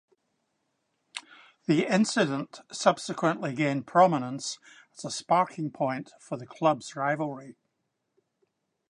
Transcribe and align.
The 1.67 1.85
incident 1.85 2.61
subsequently 2.71 3.53
gained 3.53 3.85
prominence 3.85 4.57
as 4.97 5.05
a 5.05 5.11
sparking 5.11 5.69
point 5.69 6.11
for 6.19 6.37
the 6.37 6.47
clubs' 6.47 6.95
rivalry. 6.95 7.55